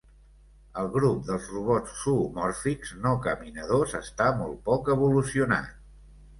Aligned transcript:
El 0.83 0.87
grup 0.95 1.19
dels 1.27 1.49
robots 1.57 1.99
zoomòrfics 1.99 2.95
no 3.05 3.13
caminadors 3.29 3.95
està 4.03 4.33
molt 4.43 4.59
poc 4.73 4.93
evolucionat. 4.99 5.73